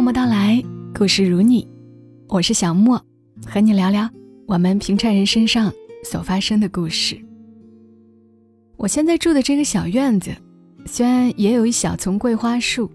[0.00, 1.68] 默默到来，故事如你，
[2.26, 2.98] 我是小莫，
[3.44, 4.08] 和你聊聊
[4.46, 5.70] 我们平常人身上
[6.02, 7.20] 所发生的故事。
[8.78, 10.30] 我现在住的这个小院子，
[10.86, 12.90] 虽然也有一小丛桂花树，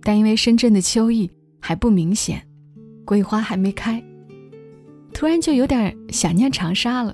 [0.00, 1.28] 但因为深圳的秋意
[1.60, 2.40] 还不明显，
[3.04, 4.00] 桂花还没开。
[5.12, 7.12] 突然就有点想念长沙了。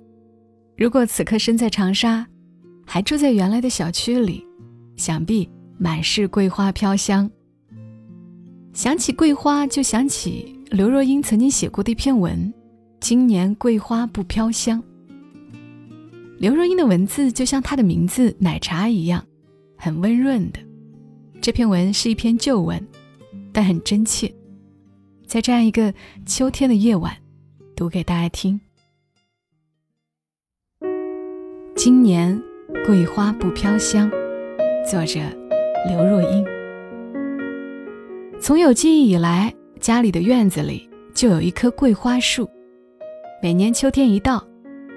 [0.77, 2.27] 如果此刻身在长沙，
[2.85, 4.47] 还住在原来的小区里，
[4.97, 5.49] 想必
[5.79, 7.31] 满是桂花飘香。
[8.73, 12.53] 想起桂花，就想起刘若英曾经写过的一篇文
[13.01, 14.83] ：“今年桂花不飘香。”
[16.39, 19.25] 刘若英的文字就像她的名字“奶茶”一样，
[19.77, 20.61] 很温润的。
[21.41, 22.81] 这篇文是一篇旧文，
[23.53, 24.33] 但很真切。
[25.27, 25.93] 在这样一个
[26.25, 27.17] 秋天的夜晚。
[27.77, 28.61] 读给大家听。
[31.75, 32.39] 今年
[32.85, 34.11] 桂花不飘香，
[34.87, 35.19] 作者
[35.89, 36.60] 刘若英。
[38.43, 42.49] 从有记忆以来，家里的院子里就有一棵桂花树。
[43.43, 44.43] 每年秋天一到，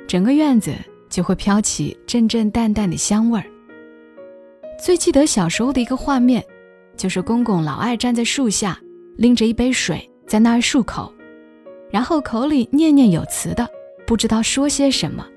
[0.08, 0.74] 整个院子
[1.10, 3.46] 就会飘起阵阵淡淡的香味儿。
[4.82, 6.42] 最记得小时候的一个画面，
[6.96, 8.80] 就是公公老爱站在树下，
[9.18, 11.14] 拎着一杯水在那儿漱口。
[11.92, 13.68] 然后口里念念有词的，
[14.08, 15.28] 不知道说些什么。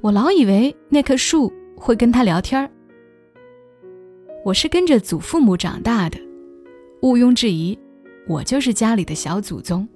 [0.00, 2.70] 我老以为那棵树会跟他聊天儿。
[4.44, 6.16] 我是跟着祖父母长大的，
[7.00, 7.78] 毋庸置疑，
[8.26, 9.86] 我就是家里的小祖宗。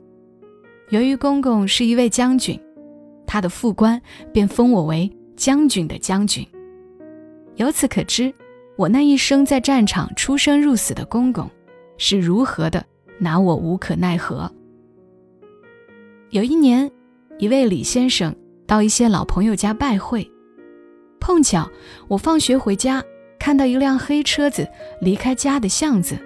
[0.90, 2.60] 由于公公是一位将军，
[3.26, 4.00] 他的副官
[4.32, 6.46] 便封我为将军的将军。
[7.56, 8.32] 由此可知，
[8.76, 11.50] 我那一生在战场出生入死的公公，
[11.98, 12.84] 是如何的
[13.18, 14.48] 拿我无可奈何。
[16.30, 16.88] 有一年，
[17.38, 18.32] 一位李先生
[18.64, 20.30] 到一些老朋友家拜会，
[21.18, 21.68] 碰巧
[22.06, 23.02] 我放学回家，
[23.40, 24.68] 看到一辆黑车子
[25.00, 26.16] 离开家的巷子，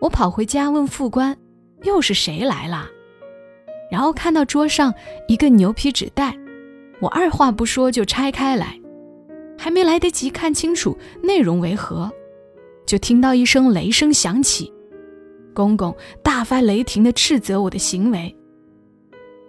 [0.00, 1.36] 我跑回家问副官，
[1.82, 2.86] 又是谁来了？
[3.90, 4.92] 然后看到桌上
[5.26, 6.36] 一个牛皮纸袋，
[7.00, 8.78] 我二话不说就拆开来，
[9.56, 12.10] 还没来得及看清楚内容为何，
[12.86, 14.72] 就听到一声雷声响起，
[15.54, 18.34] 公公大发雷霆地斥责我的行为。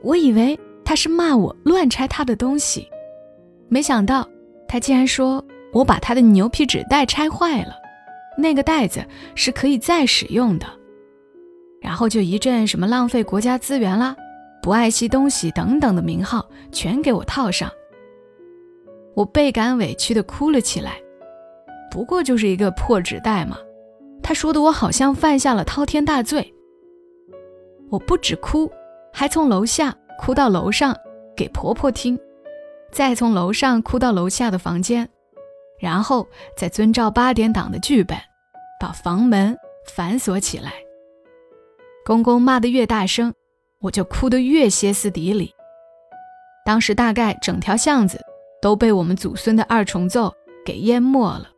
[0.01, 2.88] 我以为他是骂我乱拆他的东西，
[3.67, 4.27] 没想到
[4.67, 7.73] 他竟然说我把他的牛皮纸袋拆坏了，
[8.39, 9.05] 那个袋子
[9.35, 10.66] 是可以再使用的。
[11.81, 14.16] 然后就一阵什么浪费国家资源啦，
[14.61, 17.72] 不爱惜东西等等的名号全给我套上，
[19.16, 20.94] 我倍感委屈的哭了起来。
[21.91, 23.57] 不过就是一个破纸袋嘛，
[24.22, 26.53] 他说的我好像犯下了滔天大罪。
[27.89, 28.71] 我不止哭。
[29.11, 30.95] 还从楼下哭到楼上
[31.35, 32.17] 给婆婆听，
[32.91, 35.09] 再从楼上哭到楼下的房间，
[35.79, 38.16] 然后再遵照八点档的剧本，
[38.79, 40.73] 把房门反锁起来。
[42.06, 43.34] 公公骂得越大声，
[43.81, 45.53] 我就哭得越歇斯底里。
[46.66, 48.19] 当时大概整条巷子
[48.62, 50.34] 都被我们祖孙的二重奏
[50.66, 51.50] 给淹没了。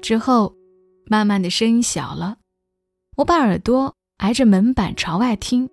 [0.00, 0.54] 之后，
[1.06, 2.36] 慢慢的声音小了，
[3.16, 5.68] 我把耳朵挨着门板朝外听。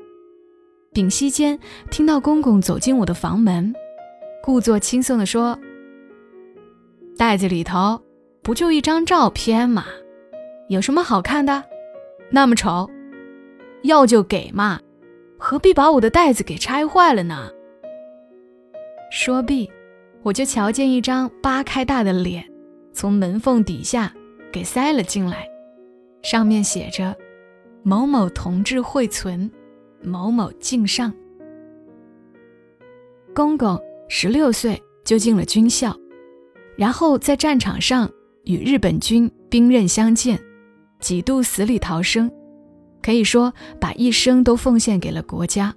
[0.94, 1.60] 屏息间，
[1.92, 3.74] 听到公公走进我的房门，
[4.42, 5.60] 故作轻松地说
[7.18, 8.02] ：“袋子里头
[8.46, 9.86] 不就一张照片吗？
[10.70, 11.64] 有什么好看的？
[12.30, 12.88] 那么丑，
[13.82, 14.80] 要就给嘛，
[15.40, 17.50] 何必把我的袋子给拆坏了呢？”
[19.12, 19.68] 说毕，
[20.22, 22.46] 我就瞧见一张八开大的脸
[22.94, 24.14] 从门缝底下
[24.52, 25.50] 给塞了进来，
[26.22, 27.16] 上面写着
[27.82, 29.50] “某某同志惠存”。
[30.06, 31.12] 某某敬上。
[33.34, 35.98] 公公十六岁就进了军校，
[36.76, 38.08] 然后在战场上
[38.46, 40.40] 与日本军兵刃相见，
[41.00, 42.32] 几度死里逃生，
[43.02, 45.74] 可以说把一生都奉献给了国家。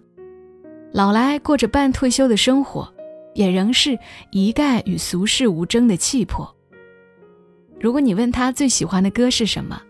[0.92, 2.92] 老来过着半退休的生活，
[3.34, 3.98] 也仍是
[4.30, 6.54] 一概与俗世无争的气魄。
[7.80, 9.80] 如果你问他最喜欢的歌是什么？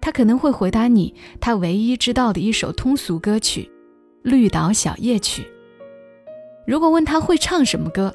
[0.00, 3.62] 他可能会回答你，他唯一知道的一首通俗歌曲
[4.22, 5.42] 《绿岛小夜曲》。
[6.66, 8.14] 如果问他会唱什么歌，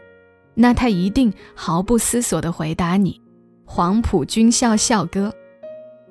[0.53, 3.21] 那他一定毫不思索地回答你
[3.65, 5.29] 《黄埔军校校歌》。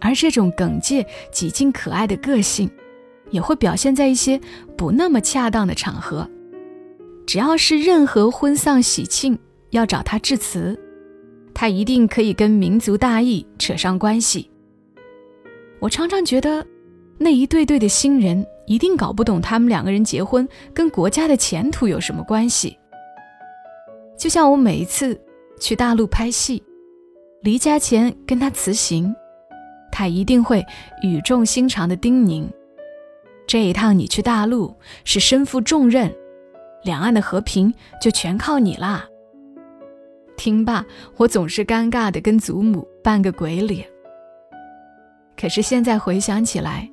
[0.00, 2.70] 而这种耿介、几近可爱的个性，
[3.30, 4.38] 也会表现在一些
[4.76, 6.28] 不那么恰当的场合。
[7.26, 9.38] 只要是任何婚丧喜庆
[9.70, 10.78] 要找他致辞，
[11.54, 14.50] 他一定可以跟民族大义扯上关系。
[15.80, 16.66] 我常常觉得，
[17.16, 22.76] 那一对对的新人一定搞不懂他们两个人结婚跟国家的前途有什么关系。
[24.18, 25.18] 就像我每一次
[25.58, 26.62] 去大陆拍戏，
[27.44, 29.14] 离家前跟他辞行，
[29.92, 30.64] 他一定会
[31.02, 32.48] 语重心长地叮咛
[33.46, 34.74] ：“这一趟你去大陆
[35.04, 36.10] 是身负重任，
[36.84, 39.06] 两岸的和平就全靠你啦。”
[40.38, 40.86] 听罢，
[41.18, 43.86] 我总是尴尬地跟祖母扮个鬼脸。
[45.36, 46.90] 可是现在回想起来，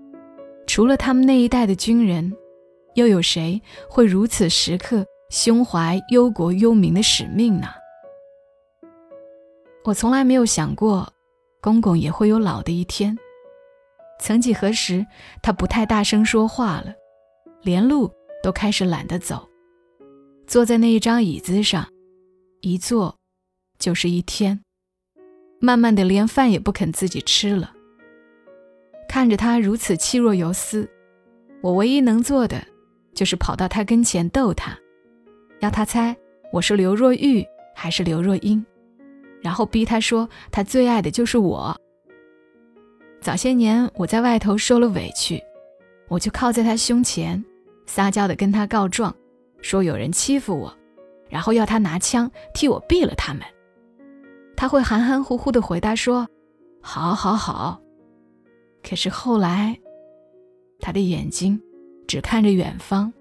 [0.67, 2.29] 除了他们那一代的军人，
[2.95, 7.67] 又有谁会如此时刻胸怀忧国忧民的使命呢？
[9.83, 11.11] 我从来没有想过。
[11.63, 13.15] 公公也会有老的一天。
[14.19, 15.05] 曾几何时，
[15.43, 16.91] 他不太大声说话了，
[17.61, 18.11] 连路
[18.41, 19.47] 都开始懒得走，
[20.47, 21.87] 坐在那一张椅子上，
[22.61, 23.15] 一坐
[23.77, 24.59] 就是一天，
[25.59, 27.73] 慢慢的连饭也不肯自己吃了。
[29.07, 30.89] 看着他如此气若游丝，
[31.61, 32.65] 我唯一能做的
[33.13, 34.75] 就是跑到他跟前逗他，
[35.59, 36.17] 要他猜
[36.51, 37.45] 我是刘若玉
[37.75, 38.65] 还是刘若英。
[39.41, 41.75] 然后逼他说，他最爱的就是我。
[43.19, 45.41] 早些年我在外头受了委屈，
[46.07, 47.43] 我就靠在他胸前，
[47.85, 49.15] 撒娇的跟他告状，
[49.61, 50.75] 说有人欺负我，
[51.29, 53.43] 然后要他拿枪替我毙了他们。
[54.55, 56.27] 他会含含糊糊的回答说
[56.81, 57.81] ：“好，好，好。”
[58.87, 59.77] 可是后来，
[60.79, 61.59] 他的眼睛
[62.07, 63.11] 只看着远方，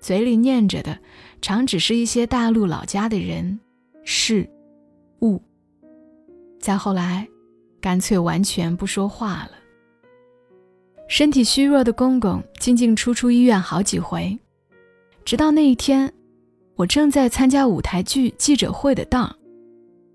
[0.00, 0.98] 嘴里念着的
[1.40, 3.58] 常只是一些大陆老家的人
[4.04, 4.48] 事。
[5.22, 5.42] 雾。
[6.60, 7.26] 再后来，
[7.80, 9.52] 干脆完全不说话了。
[11.08, 14.38] 身体虚弱的公公进进出出医院好几回，
[15.24, 16.12] 直到那一天，
[16.76, 19.36] 我正在参加舞台剧记者会的当，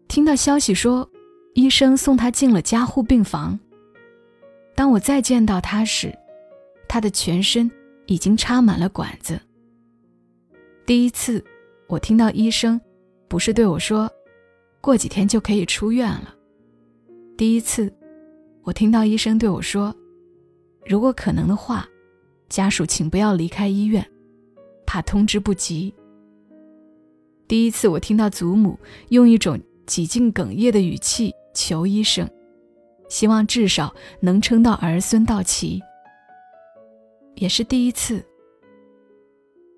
[0.07, 1.07] 听到消息说，
[1.53, 3.59] 医生送他进了加护病房。
[4.73, 6.17] 当我再见到他时，
[6.87, 7.69] 他的全身
[8.05, 9.39] 已经插满了管子。
[10.85, 11.43] 第一次，
[11.87, 12.79] 我听到医生
[13.27, 14.09] 不是对我说。
[14.81, 16.33] 过几天就可以出院了。
[17.37, 17.93] 第一次，
[18.63, 19.95] 我听到医生对我说
[20.85, 21.87] ：“如果可能的话，
[22.49, 24.05] 家属请不要离开医院，
[24.85, 25.93] 怕通知不及。”
[27.47, 28.77] 第一次，我听到祖母
[29.09, 32.29] 用一种几近哽咽的语气求医生，
[33.09, 35.81] 希望至少能撑到儿孙到齐。
[37.35, 38.25] 也是第一次，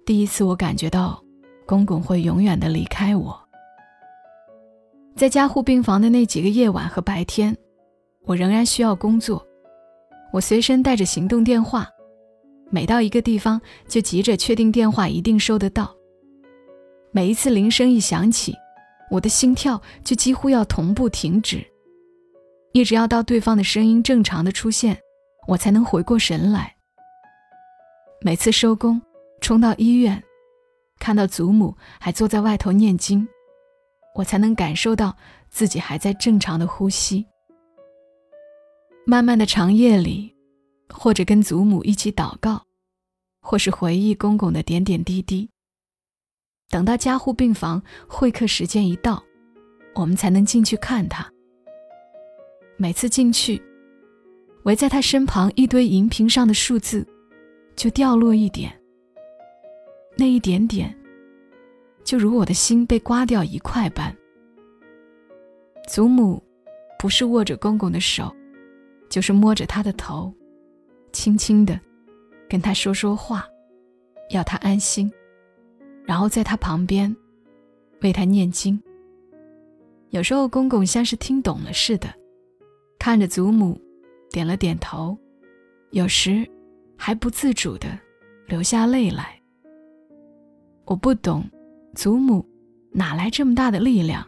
[0.06, 1.22] 第一次我感觉到
[1.66, 3.49] 公公会永远的离开我。
[5.20, 7.54] 在加护病房的那几个夜晚和白天，
[8.24, 9.46] 我仍然需要工作。
[10.32, 11.86] 我随身带着行动电话，
[12.72, 15.94] 每到一个地方就急着确定电话一定收得到。
[17.12, 18.56] 每一次铃声一响起，
[19.12, 21.68] 我的心跳就几乎要同步停止，
[22.72, 24.98] 一直要到对方的声音正常的出现，
[25.50, 26.78] 我才能回过神来。
[28.22, 29.02] 每次收工，
[29.42, 30.24] 冲到医院，
[30.98, 33.28] 看到祖母还坐在外头念经。
[34.16, 35.16] 我才能感受到
[35.50, 37.26] 自己还在正常的呼吸。
[39.06, 40.36] 漫漫的长夜里，
[40.94, 42.64] 或者跟祖母一起祷告，
[43.42, 45.50] 或是回忆公公的点点滴滴。
[46.70, 49.24] 等到加护病房会客时间一到，
[49.96, 51.28] 我们才能进去看他。
[52.78, 53.62] 每次进去，
[54.66, 57.08] 围在他身旁一堆银屏上的数字，
[57.76, 58.72] 就掉落一点。
[60.18, 60.99] 那一点点。
[62.04, 64.16] 就如我的心被刮掉一块般。
[65.88, 66.42] 祖母
[66.98, 68.36] 不是握着公公的手，
[69.10, 70.34] 就是摸着他的头，
[71.12, 71.80] 轻轻的
[72.48, 73.48] 跟他说说话，
[74.30, 75.12] 要他安心，
[76.04, 77.16] 然后在他旁边
[78.02, 78.82] 为他念经。
[80.10, 82.08] 有时候公公像是听懂了似的，
[82.98, 83.80] 看着祖母
[84.32, 85.18] 点了点头，
[85.92, 86.48] 有时
[86.98, 87.88] 还不自主的
[88.48, 89.40] 流下泪来。
[90.86, 91.44] 我不懂。
[91.96, 92.46] 祖母
[92.92, 94.26] 哪来这么大的力量，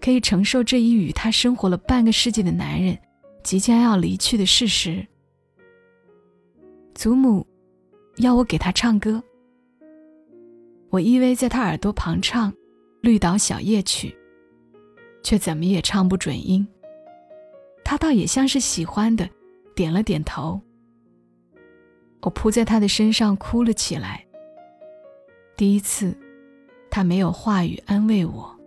[0.00, 2.98] 可以承受这一与他生活了半个世纪的男人
[3.42, 5.06] 即将要离去的事实？
[6.94, 7.46] 祖母
[8.16, 9.22] 要我给他唱歌，
[10.90, 12.52] 我依偎在他耳朵旁唱
[13.00, 14.08] 《绿岛小夜曲》，
[15.22, 16.66] 却怎么也唱不准音。
[17.84, 19.28] 他倒也像是喜欢的，
[19.74, 20.60] 点了点头。
[22.22, 24.26] 我扑在他的身上哭了起来。
[25.56, 26.16] 第一次。
[26.96, 28.58] 他没有话语安慰我。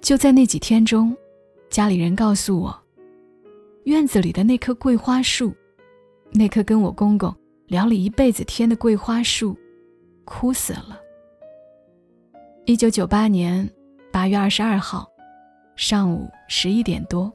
[0.00, 1.16] 就在那几天中，
[1.68, 2.82] 家里人告诉我，
[3.86, 5.52] 院子里的那棵桂花树，
[6.30, 7.34] 那棵跟我公公
[7.66, 9.58] 聊了一辈子天的桂花树，
[10.24, 10.96] 枯死了。
[12.66, 13.68] 一九九八年
[14.12, 15.10] 八月二十二号
[15.74, 17.32] 上午十一点多，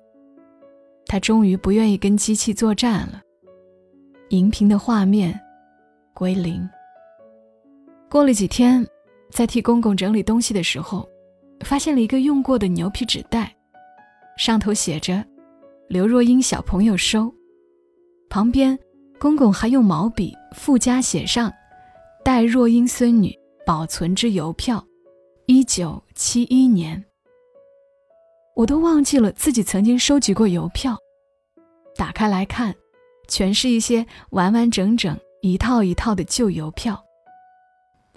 [1.07, 3.21] 他终于不愿意跟机器作战了，
[4.29, 5.37] 荧屏的画面
[6.13, 6.65] 归零。
[8.09, 8.87] 过了几天，
[9.29, 11.07] 在替公公整理东西的时候，
[11.65, 13.53] 发现了一个用过的牛皮纸袋，
[14.37, 15.23] 上头写着
[15.89, 17.33] 刘若英小朋友收。
[18.29, 18.77] 旁边，
[19.19, 21.51] 公公还用毛笔附加写上
[22.23, 24.81] “代若英孙女保存之邮票，
[25.45, 27.03] 一九七一年”。
[28.55, 30.97] 我都忘记了自己曾经收集过邮票，
[31.97, 32.73] 打开来看，
[33.27, 37.01] 全是一些完完整整、一套一套的旧邮票，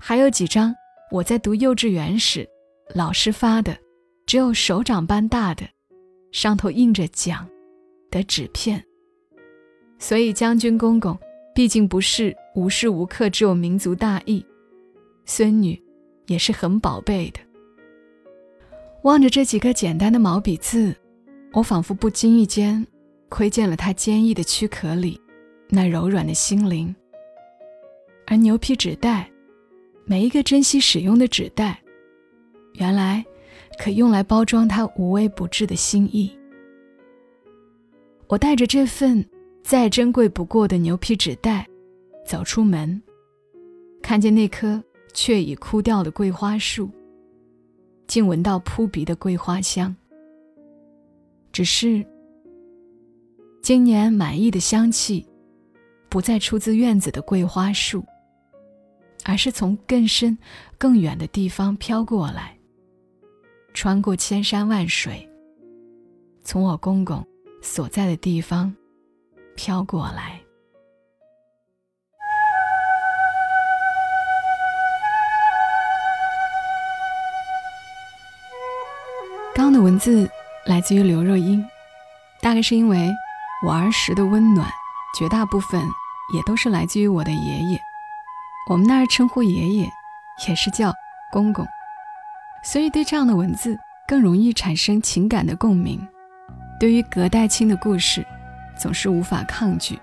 [0.01, 0.75] 还有几张
[1.11, 2.49] 我在读幼稚园时
[2.95, 3.77] 老师发的，
[4.27, 5.65] 只有手掌般大的，
[6.33, 7.49] 上头印着奖
[8.11, 8.83] 的纸片。
[9.99, 11.17] 所以将军公公
[11.55, 14.45] 毕竟不是无时无刻只有民族大义，
[15.27, 15.81] 孙女
[16.27, 17.41] 也是很宝贝的。
[19.03, 20.97] 望着这几个简单的毛笔字，
[21.53, 22.87] 我仿佛不经意间
[23.29, 25.21] 窥见了他坚毅的躯壳里
[25.69, 26.95] 那柔软的心灵。
[28.27, 29.31] 而牛皮纸袋，
[30.11, 31.81] 每一个珍惜使用的纸袋，
[32.73, 33.25] 原来
[33.79, 36.37] 可用来包装他无微不至的心意。
[38.27, 39.25] 我带着这份
[39.63, 41.65] 再珍贵不过的牛皮纸袋
[42.27, 43.01] 走出门，
[44.03, 44.83] 看见那棵
[45.15, 46.91] 却已枯掉的桂花树。
[48.09, 49.95] 竟闻到扑鼻的桂花香。
[51.53, 52.05] 只是，
[53.63, 55.25] 今年满意的香气，
[56.09, 58.05] 不再出自院子的桂花树，
[59.25, 60.37] 而是从更深、
[60.79, 62.57] 更远的地方飘过来，
[63.75, 65.29] 穿过千山万水，
[66.43, 67.25] 从我公公
[67.63, 68.75] 所在的地方
[69.55, 70.41] 飘过来。
[79.55, 80.29] 刚的文字
[80.65, 81.63] 来自于刘若英，
[82.41, 83.11] 大概是因为
[83.67, 84.67] 我儿时的温暖，
[85.19, 85.83] 绝大部分
[86.33, 87.79] 也都是来自于我的爷爷。
[88.71, 89.91] 我们那儿称呼爷爷
[90.47, 90.95] 也是叫
[91.33, 91.67] 公公，
[92.63, 96.01] 所以对这样的文字更容易产生情感的共鸣。
[96.79, 98.25] 对于隔代亲的故事，
[98.79, 99.99] 总是无法抗拒。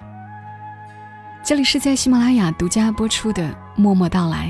[1.41, 3.41] 这里是在喜马拉雅独家播出的
[3.77, 4.47] 《默默到来》，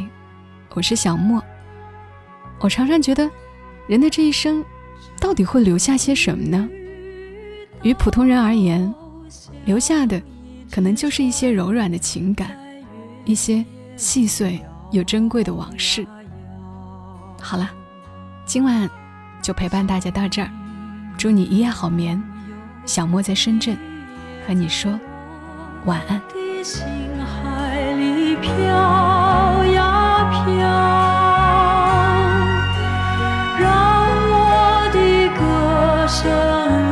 [0.73, 1.39] 我是小莫。
[2.59, 3.29] 我常常觉得，
[3.87, 4.65] 人的这一生。
[5.21, 6.67] 到底会留下些什么呢？
[7.83, 8.91] 于普通人而言，
[9.65, 10.19] 留下的
[10.71, 12.57] 可能就是一些柔软的情感，
[13.23, 13.63] 一些
[13.97, 16.07] 细碎又珍贵的往事。
[17.41, 17.69] 好了，
[18.45, 18.89] 今晚
[19.41, 20.49] 就陪伴大家到这儿，
[21.17, 22.21] 祝你一夜好眠。
[22.85, 23.77] 小莫在深圳，
[24.47, 24.97] 和你说
[25.85, 26.21] 晚安。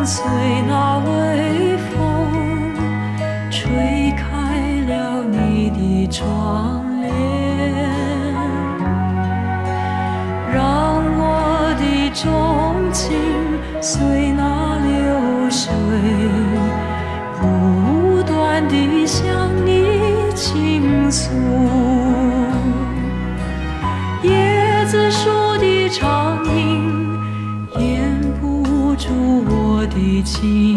[0.07, 0.21] 随
[0.67, 2.71] 那微风
[3.50, 6.84] 吹开了你的窗
[13.87, 15.71] 随那流水
[17.39, 20.01] 不断地向你
[20.33, 21.29] 倾诉。
[24.23, 27.15] 椰子树的长影
[27.77, 29.65] 掩不住我。
[29.95, 30.75] 的情。